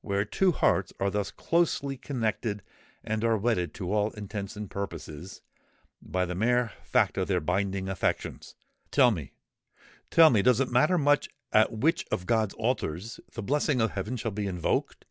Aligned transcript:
But 0.00 0.08
where 0.08 0.24
two 0.24 0.52
hearts 0.52 0.92
are 1.00 1.10
thus 1.10 1.32
closely 1.32 1.96
connected 1.96 2.62
and 3.02 3.24
are 3.24 3.36
wedded 3.36 3.74
to 3.74 3.92
all 3.92 4.12
intents 4.12 4.54
and 4.54 4.70
purposes, 4.70 5.42
by 6.00 6.24
the 6.24 6.36
mere 6.36 6.70
fact 6.84 7.18
of 7.18 7.26
their 7.26 7.40
binding 7.40 7.88
affections,—tell 7.88 9.10
me—tell 9.10 10.30
me, 10.30 10.40
does 10.40 10.60
it 10.60 10.70
matter 10.70 10.98
much 10.98 11.30
at 11.52 11.76
which 11.76 12.06
of 12.12 12.26
God's 12.26 12.54
altars 12.54 13.18
the 13.32 13.42
blessing 13.42 13.80
of 13.80 13.90
heaven 13.90 14.16
shall 14.16 14.30
be 14.30 14.46
invoked? 14.46 15.04